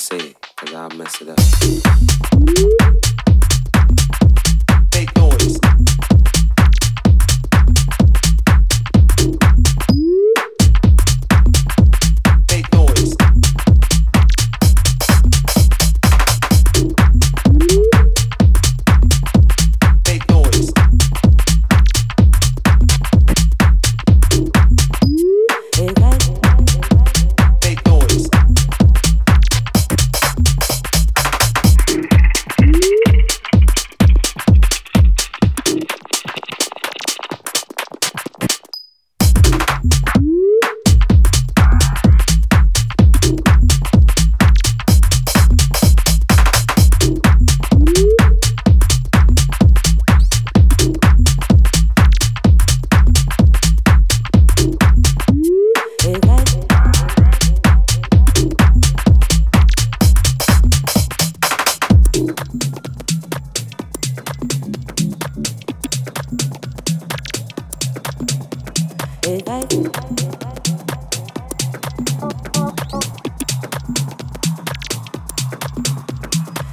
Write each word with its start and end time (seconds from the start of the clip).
say 0.00 0.16
it, 0.16 0.46
cause 0.56 0.72
I'll 0.72 0.88
mess 0.90 1.20
it 1.20 1.28
up. 1.28 2.09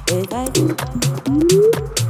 Thank 0.08 1.52
you. 1.52 2.07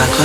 Pako 0.00 0.24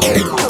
Música 0.00 0.49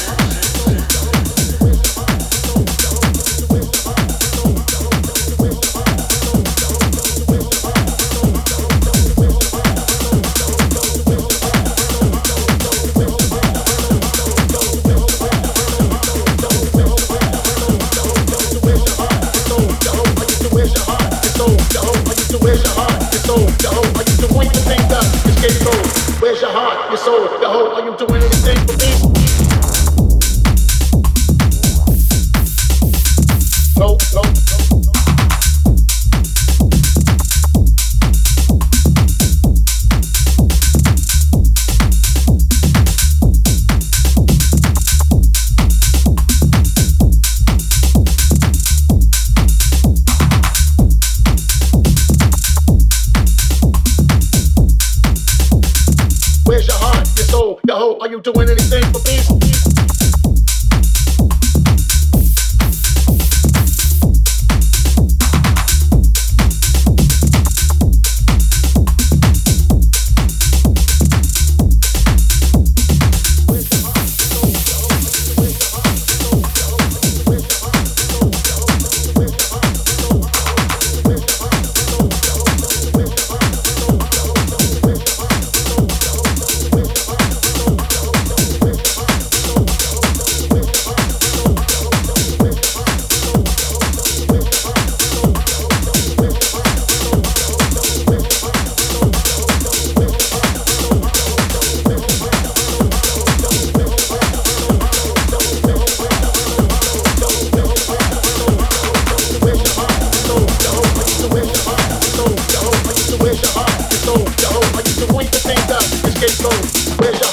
I 114.13 114.83
used 114.83 114.99
to 114.99 115.15
wait 115.15 115.27
for 115.27 115.39
things 115.47 115.65
that 115.67 115.79
it's 116.03 116.19
getting 116.19 116.43
cold. 116.43 116.99
Where's 116.99 117.19
your 117.19 117.30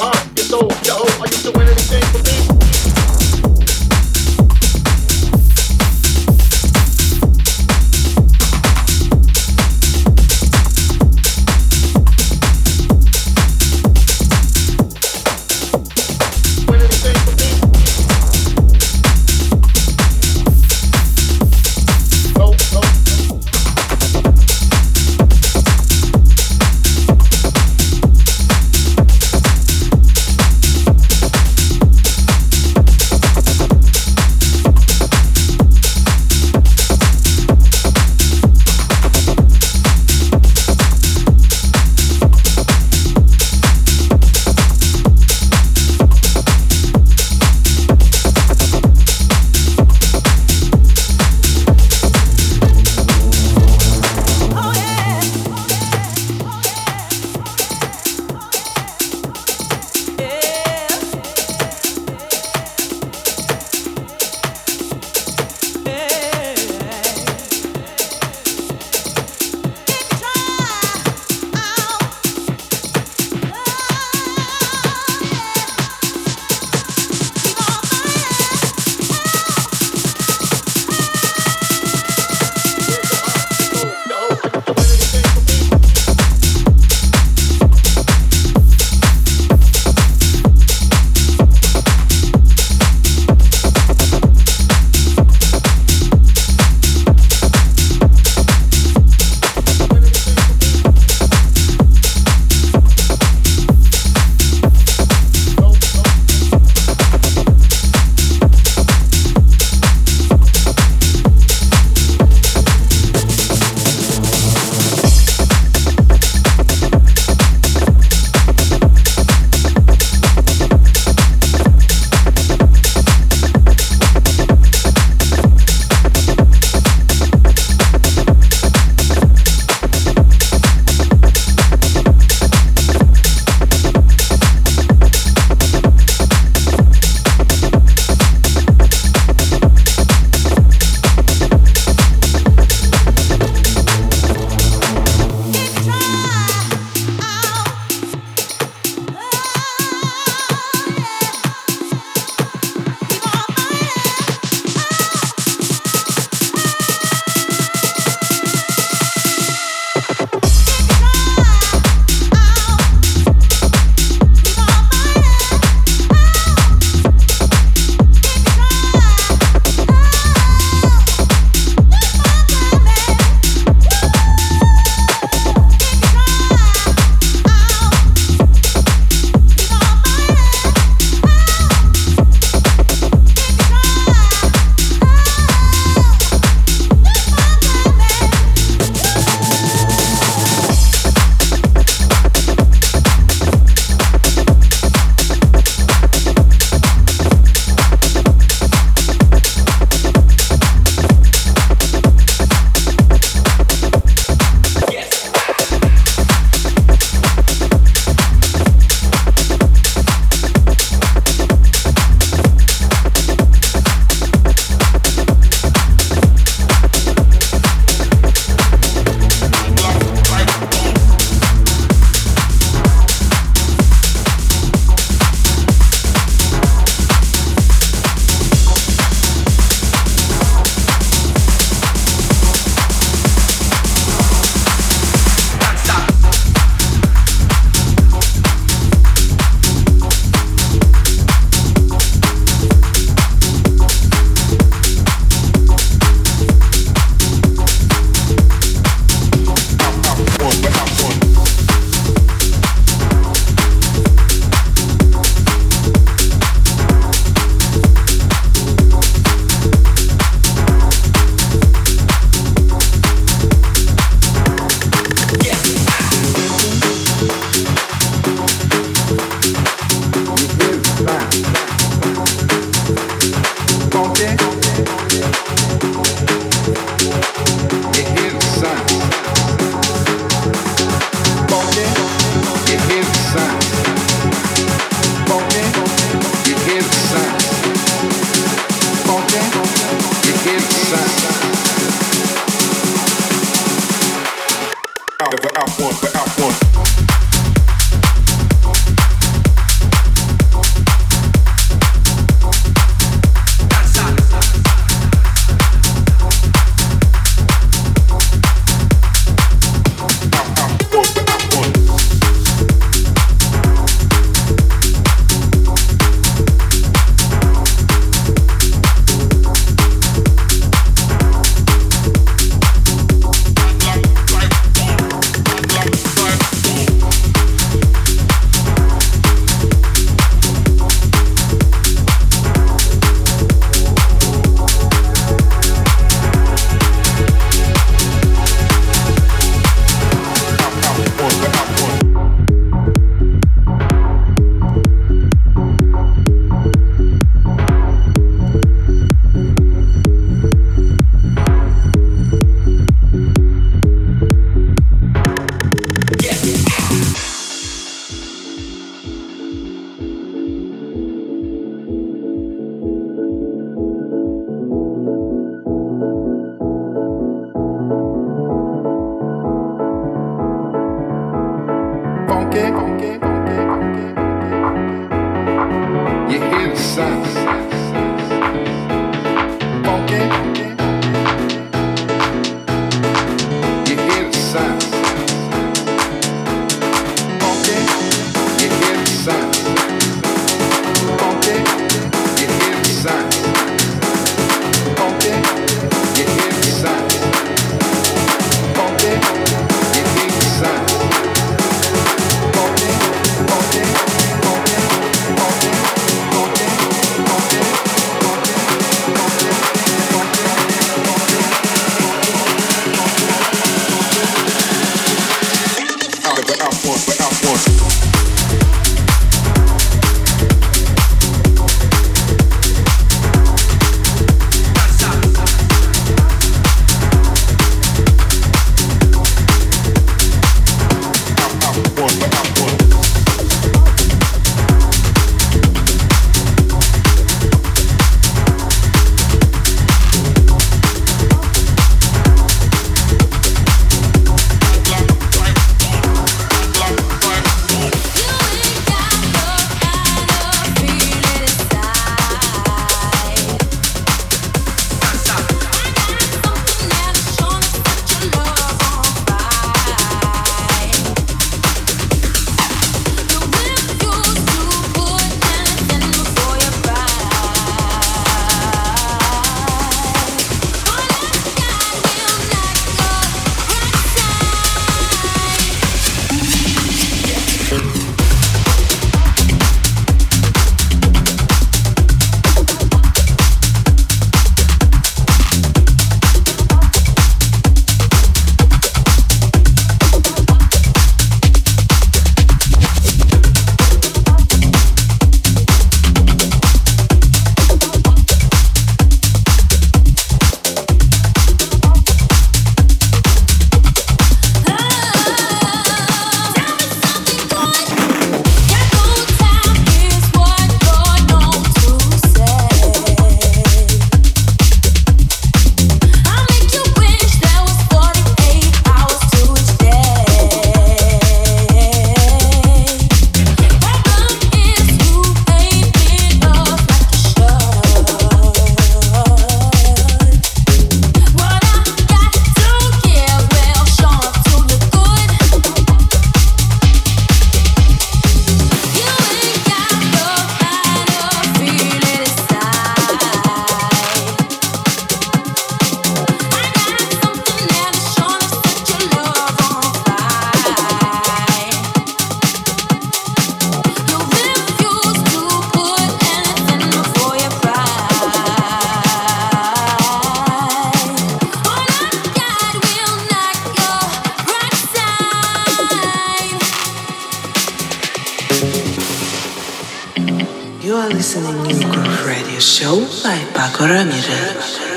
listening 571.11 571.65
to 571.69 571.89
Groove 571.91 572.27
Radio 572.27 572.59
Show 572.59 573.01
by 573.23 573.39
Pako 573.55 573.89
Ramirez. 573.89 574.88